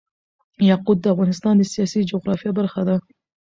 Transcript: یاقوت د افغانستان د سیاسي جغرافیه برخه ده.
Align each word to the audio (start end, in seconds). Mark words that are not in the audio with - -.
یاقوت 0.69 0.97
د 1.01 1.05
افغانستان 1.13 1.53
د 1.57 1.63
سیاسي 1.73 2.01
جغرافیه 2.11 2.51
برخه 2.59 2.81
ده. 2.87 2.95